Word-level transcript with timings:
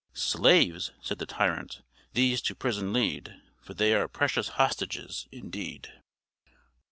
"Slaves!" 0.15 0.93
said 0.99 1.19
the 1.19 1.27
tyrant 1.27 1.83
"these 2.13 2.41
to 2.41 2.55
prison 2.55 2.91
lead. 2.91 3.39
For 3.61 3.75
they 3.75 3.93
are 3.93 4.07
precious 4.07 4.47
hostages 4.57 5.27
indeed!" 5.31 5.91